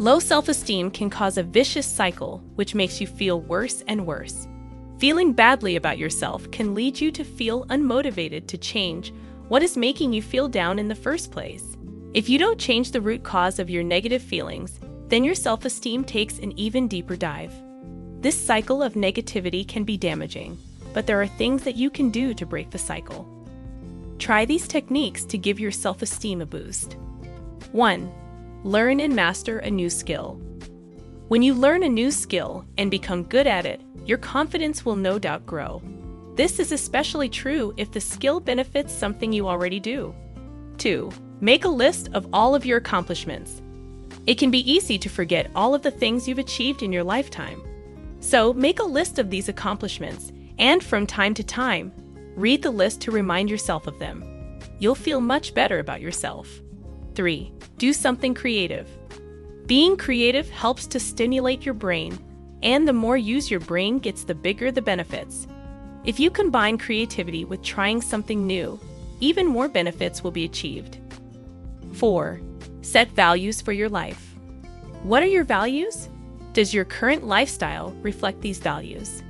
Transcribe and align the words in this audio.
Low 0.00 0.18
self 0.18 0.48
esteem 0.48 0.90
can 0.90 1.10
cause 1.10 1.36
a 1.36 1.42
vicious 1.42 1.84
cycle, 1.84 2.42
which 2.54 2.74
makes 2.74 3.02
you 3.02 3.06
feel 3.06 3.42
worse 3.42 3.82
and 3.86 4.06
worse. 4.06 4.48
Feeling 4.96 5.34
badly 5.34 5.76
about 5.76 5.98
yourself 5.98 6.50
can 6.50 6.74
lead 6.74 6.98
you 6.98 7.12
to 7.12 7.22
feel 7.22 7.66
unmotivated 7.66 8.46
to 8.46 8.56
change 8.56 9.12
what 9.48 9.62
is 9.62 9.76
making 9.76 10.14
you 10.14 10.22
feel 10.22 10.48
down 10.48 10.78
in 10.78 10.88
the 10.88 10.94
first 10.94 11.30
place. 11.30 11.76
If 12.14 12.30
you 12.30 12.38
don't 12.38 12.58
change 12.58 12.92
the 12.92 13.00
root 13.02 13.22
cause 13.22 13.58
of 13.58 13.68
your 13.68 13.82
negative 13.82 14.22
feelings, 14.22 14.80
then 15.08 15.22
your 15.22 15.34
self 15.34 15.66
esteem 15.66 16.04
takes 16.04 16.38
an 16.38 16.58
even 16.58 16.88
deeper 16.88 17.14
dive. 17.14 17.52
This 18.22 18.42
cycle 18.42 18.82
of 18.82 18.94
negativity 18.94 19.68
can 19.68 19.84
be 19.84 19.98
damaging, 19.98 20.56
but 20.94 21.06
there 21.06 21.20
are 21.20 21.26
things 21.26 21.62
that 21.64 21.76
you 21.76 21.90
can 21.90 22.08
do 22.08 22.32
to 22.32 22.46
break 22.46 22.70
the 22.70 22.78
cycle. 22.78 23.28
Try 24.18 24.46
these 24.46 24.66
techniques 24.66 25.26
to 25.26 25.36
give 25.36 25.60
your 25.60 25.70
self 25.70 26.00
esteem 26.00 26.40
a 26.40 26.46
boost. 26.46 26.96
1. 27.72 28.10
Learn 28.64 29.00
and 29.00 29.16
master 29.16 29.60
a 29.60 29.70
new 29.70 29.88
skill. 29.88 30.38
When 31.28 31.40
you 31.40 31.54
learn 31.54 31.82
a 31.82 31.88
new 31.88 32.10
skill 32.10 32.66
and 32.76 32.90
become 32.90 33.22
good 33.22 33.46
at 33.46 33.64
it, 33.64 33.80
your 34.04 34.18
confidence 34.18 34.84
will 34.84 34.96
no 34.96 35.18
doubt 35.18 35.46
grow. 35.46 35.80
This 36.34 36.58
is 36.58 36.70
especially 36.70 37.30
true 37.30 37.72
if 37.78 37.90
the 37.90 38.02
skill 38.02 38.38
benefits 38.38 38.92
something 38.92 39.32
you 39.32 39.48
already 39.48 39.80
do. 39.80 40.14
2. 40.76 41.10
Make 41.40 41.64
a 41.64 41.70
list 41.70 42.10
of 42.12 42.28
all 42.34 42.54
of 42.54 42.66
your 42.66 42.76
accomplishments. 42.76 43.62
It 44.26 44.34
can 44.34 44.50
be 44.50 44.70
easy 44.70 44.98
to 44.98 45.08
forget 45.08 45.50
all 45.54 45.74
of 45.74 45.80
the 45.80 45.90
things 45.90 46.28
you've 46.28 46.38
achieved 46.38 46.82
in 46.82 46.92
your 46.92 47.04
lifetime. 47.04 47.62
So, 48.20 48.52
make 48.52 48.78
a 48.78 48.84
list 48.84 49.18
of 49.18 49.30
these 49.30 49.48
accomplishments, 49.48 50.32
and 50.58 50.84
from 50.84 51.06
time 51.06 51.32
to 51.32 51.42
time, 51.42 51.92
read 52.36 52.60
the 52.60 52.70
list 52.70 53.00
to 53.02 53.10
remind 53.10 53.48
yourself 53.48 53.86
of 53.86 53.98
them. 53.98 54.22
You'll 54.78 54.94
feel 54.94 55.22
much 55.22 55.54
better 55.54 55.78
about 55.78 56.02
yourself. 56.02 56.60
3. 57.14 57.52
Do 57.78 57.92
something 57.92 58.34
creative. 58.34 58.88
Being 59.66 59.96
creative 59.96 60.50
helps 60.50 60.86
to 60.88 61.00
stimulate 61.00 61.64
your 61.64 61.74
brain, 61.74 62.18
and 62.62 62.86
the 62.86 62.92
more 62.92 63.16
use 63.16 63.50
your 63.50 63.60
brain 63.60 63.98
gets, 63.98 64.24
the 64.24 64.34
bigger 64.34 64.70
the 64.70 64.82
benefits. 64.82 65.46
If 66.04 66.18
you 66.18 66.30
combine 66.30 66.78
creativity 66.78 67.44
with 67.44 67.62
trying 67.62 68.00
something 68.00 68.46
new, 68.46 68.80
even 69.20 69.46
more 69.46 69.68
benefits 69.68 70.24
will 70.24 70.30
be 70.30 70.44
achieved. 70.44 70.98
4. 71.92 72.40
Set 72.82 73.08
values 73.10 73.60
for 73.60 73.72
your 73.72 73.88
life. 73.88 74.34
What 75.02 75.22
are 75.22 75.26
your 75.26 75.44
values? 75.44 76.08
Does 76.52 76.74
your 76.74 76.84
current 76.84 77.26
lifestyle 77.26 77.92
reflect 78.02 78.40
these 78.40 78.58
values? 78.58 79.22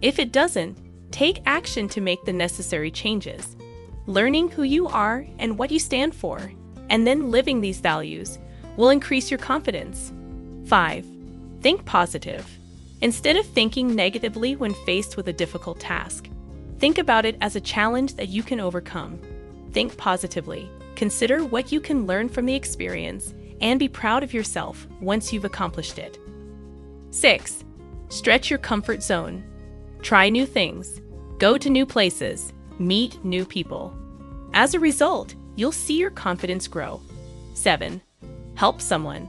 If 0.00 0.18
it 0.18 0.32
doesn't, 0.32 0.78
take 1.10 1.42
action 1.46 1.88
to 1.88 2.00
make 2.00 2.24
the 2.24 2.32
necessary 2.32 2.90
changes. 2.90 3.56
Learning 4.06 4.48
who 4.48 4.62
you 4.62 4.86
are 4.86 5.26
and 5.38 5.58
what 5.58 5.70
you 5.70 5.78
stand 5.78 6.14
for, 6.14 6.52
and 6.90 7.06
then 7.06 7.30
living 7.30 7.60
these 7.60 7.80
values 7.80 8.38
will 8.76 8.90
increase 8.90 9.30
your 9.30 9.38
confidence. 9.38 10.12
5. 10.66 11.06
Think 11.60 11.84
positive. 11.84 12.46
Instead 13.00 13.36
of 13.36 13.46
thinking 13.46 13.94
negatively 13.94 14.56
when 14.56 14.74
faced 14.86 15.16
with 15.16 15.28
a 15.28 15.32
difficult 15.32 15.80
task, 15.80 16.28
think 16.78 16.98
about 16.98 17.24
it 17.24 17.36
as 17.40 17.56
a 17.56 17.60
challenge 17.60 18.14
that 18.14 18.28
you 18.28 18.42
can 18.42 18.60
overcome. 18.60 19.18
Think 19.72 19.96
positively. 19.96 20.68
Consider 20.96 21.44
what 21.44 21.70
you 21.70 21.80
can 21.80 22.06
learn 22.06 22.28
from 22.28 22.46
the 22.46 22.54
experience 22.54 23.34
and 23.60 23.78
be 23.78 23.88
proud 23.88 24.22
of 24.22 24.32
yourself 24.32 24.86
once 25.00 25.32
you've 25.32 25.44
accomplished 25.44 25.98
it. 25.98 26.18
6. 27.10 27.64
Stretch 28.08 28.50
your 28.50 28.58
comfort 28.58 29.02
zone. 29.02 29.44
Try 30.02 30.28
new 30.28 30.46
things. 30.46 31.00
Go 31.38 31.58
to 31.58 31.70
new 31.70 31.86
places. 31.86 32.52
Meet 32.78 33.24
new 33.24 33.44
people. 33.44 33.94
As 34.54 34.74
a 34.74 34.80
result, 34.80 35.34
you'll 35.58 35.72
see 35.72 35.98
your 35.98 36.10
confidence 36.10 36.68
grow. 36.68 37.00
7. 37.54 38.00
Help 38.54 38.80
someone. 38.80 39.26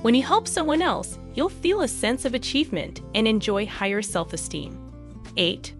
When 0.00 0.14
you 0.14 0.22
help 0.22 0.48
someone 0.48 0.80
else, 0.80 1.18
you'll 1.34 1.50
feel 1.50 1.82
a 1.82 1.88
sense 1.88 2.24
of 2.24 2.32
achievement 2.32 3.02
and 3.14 3.28
enjoy 3.28 3.66
higher 3.66 4.00
self 4.00 4.32
esteem. 4.32 4.78
8. 5.36 5.74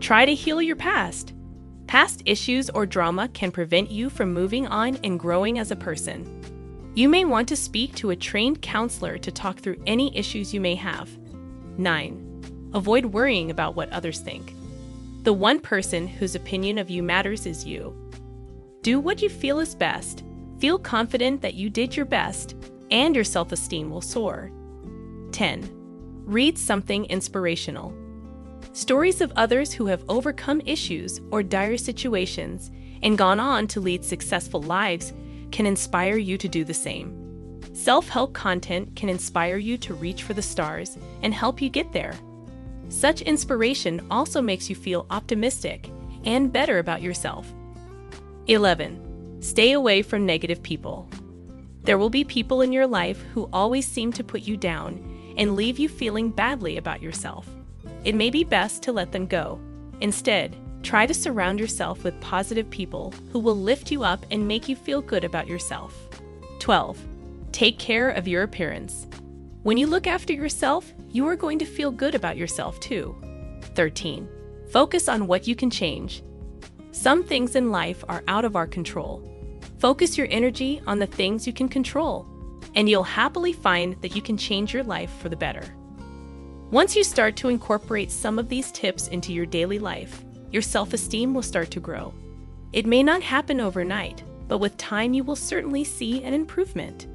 Try 0.00 0.24
to 0.24 0.34
heal 0.34 0.62
your 0.62 0.76
past. 0.76 1.34
Past 1.86 2.22
issues 2.24 2.70
or 2.70 2.86
drama 2.86 3.28
can 3.28 3.52
prevent 3.52 3.90
you 3.90 4.08
from 4.08 4.32
moving 4.32 4.66
on 4.66 4.96
and 5.04 5.20
growing 5.20 5.58
as 5.58 5.70
a 5.70 5.76
person. 5.76 6.26
You 6.94 7.10
may 7.10 7.26
want 7.26 7.48
to 7.48 7.56
speak 7.56 7.94
to 7.96 8.10
a 8.10 8.16
trained 8.16 8.62
counselor 8.62 9.18
to 9.18 9.30
talk 9.30 9.58
through 9.58 9.82
any 9.86 10.16
issues 10.16 10.54
you 10.54 10.60
may 10.60 10.74
have. 10.76 11.10
9. 11.76 12.70
Avoid 12.72 13.04
worrying 13.06 13.50
about 13.50 13.76
what 13.76 13.92
others 13.92 14.20
think. 14.20 14.54
The 15.24 15.34
one 15.34 15.60
person 15.60 16.08
whose 16.08 16.34
opinion 16.34 16.78
of 16.78 16.88
you 16.88 17.02
matters 17.02 17.44
is 17.44 17.66
you. 17.66 18.01
Do 18.82 19.00
what 19.00 19.22
you 19.22 19.28
feel 19.28 19.60
is 19.60 19.74
best 19.74 20.24
Feel 20.62 20.78
confident 20.78 21.42
that 21.42 21.54
you 21.54 21.68
did 21.68 21.96
your 21.96 22.06
best, 22.06 22.54
and 22.92 23.16
your 23.16 23.24
self 23.24 23.50
esteem 23.50 23.90
will 23.90 24.00
soar. 24.00 24.52
10. 25.32 25.68
Read 26.24 26.56
something 26.56 27.04
inspirational. 27.06 27.92
Stories 28.72 29.20
of 29.20 29.32
others 29.34 29.72
who 29.72 29.86
have 29.86 30.04
overcome 30.08 30.62
issues 30.64 31.20
or 31.32 31.42
dire 31.42 31.76
situations 31.76 32.70
and 33.02 33.18
gone 33.18 33.40
on 33.40 33.66
to 33.66 33.80
lead 33.80 34.04
successful 34.04 34.62
lives 34.62 35.12
can 35.50 35.66
inspire 35.66 36.16
you 36.16 36.38
to 36.38 36.46
do 36.46 36.62
the 36.62 36.72
same. 36.72 37.60
Self 37.74 38.08
help 38.08 38.32
content 38.32 38.94
can 38.94 39.08
inspire 39.08 39.56
you 39.56 39.76
to 39.78 39.94
reach 39.94 40.22
for 40.22 40.34
the 40.34 40.40
stars 40.40 40.96
and 41.22 41.34
help 41.34 41.60
you 41.60 41.70
get 41.70 41.92
there. 41.92 42.14
Such 42.88 43.22
inspiration 43.22 44.06
also 44.12 44.40
makes 44.40 44.70
you 44.70 44.76
feel 44.76 45.06
optimistic 45.10 45.90
and 46.24 46.52
better 46.52 46.78
about 46.78 47.02
yourself. 47.02 47.52
11. 48.48 49.40
Stay 49.40 49.70
away 49.70 50.02
from 50.02 50.26
negative 50.26 50.60
people. 50.64 51.08
There 51.84 51.96
will 51.96 52.10
be 52.10 52.24
people 52.24 52.60
in 52.60 52.72
your 52.72 52.88
life 52.88 53.22
who 53.32 53.48
always 53.52 53.86
seem 53.86 54.12
to 54.14 54.24
put 54.24 54.42
you 54.42 54.56
down 54.56 55.34
and 55.36 55.54
leave 55.54 55.78
you 55.78 55.88
feeling 55.88 56.28
badly 56.28 56.76
about 56.76 57.00
yourself. 57.00 57.48
It 58.04 58.16
may 58.16 58.30
be 58.30 58.42
best 58.42 58.82
to 58.82 58.92
let 58.92 59.12
them 59.12 59.26
go. 59.26 59.60
Instead, 60.00 60.56
try 60.82 61.06
to 61.06 61.14
surround 61.14 61.60
yourself 61.60 62.02
with 62.02 62.20
positive 62.20 62.68
people 62.68 63.14
who 63.30 63.38
will 63.38 63.56
lift 63.56 63.92
you 63.92 64.02
up 64.02 64.26
and 64.32 64.48
make 64.48 64.68
you 64.68 64.74
feel 64.74 65.00
good 65.00 65.22
about 65.22 65.46
yourself. 65.46 66.08
12. 66.58 66.98
Take 67.52 67.78
care 67.78 68.10
of 68.10 68.26
your 68.26 68.42
appearance. 68.42 69.06
When 69.62 69.76
you 69.76 69.86
look 69.86 70.08
after 70.08 70.32
yourself, 70.32 70.92
you 71.10 71.28
are 71.28 71.36
going 71.36 71.60
to 71.60 71.64
feel 71.64 71.92
good 71.92 72.16
about 72.16 72.36
yourself 72.36 72.80
too. 72.80 73.14
13. 73.76 74.28
Focus 74.72 75.08
on 75.08 75.28
what 75.28 75.46
you 75.46 75.54
can 75.54 75.70
change. 75.70 76.24
Some 76.92 77.24
things 77.24 77.56
in 77.56 77.70
life 77.70 78.04
are 78.08 78.22
out 78.28 78.44
of 78.44 78.54
our 78.54 78.66
control, 78.66 79.28
Focus 79.82 80.16
your 80.16 80.28
energy 80.30 80.80
on 80.86 81.00
the 81.00 81.08
things 81.08 81.44
you 81.44 81.52
can 81.52 81.68
control, 81.68 82.24
and 82.76 82.88
you'll 82.88 83.02
happily 83.02 83.52
find 83.52 84.00
that 84.00 84.14
you 84.14 84.22
can 84.22 84.36
change 84.36 84.72
your 84.72 84.84
life 84.84 85.10
for 85.18 85.28
the 85.28 85.34
better. 85.34 85.74
Once 86.70 86.94
you 86.94 87.02
start 87.02 87.34
to 87.34 87.48
incorporate 87.48 88.08
some 88.08 88.38
of 88.38 88.48
these 88.48 88.70
tips 88.70 89.08
into 89.08 89.32
your 89.32 89.44
daily 89.44 89.80
life, 89.80 90.24
your 90.52 90.62
self 90.62 90.92
esteem 90.92 91.34
will 91.34 91.42
start 91.42 91.68
to 91.72 91.80
grow. 91.80 92.14
It 92.72 92.86
may 92.86 93.02
not 93.02 93.22
happen 93.22 93.60
overnight, 93.60 94.22
but 94.46 94.58
with 94.58 94.76
time 94.76 95.14
you 95.14 95.24
will 95.24 95.34
certainly 95.34 95.82
see 95.82 96.22
an 96.22 96.32
improvement. 96.32 97.08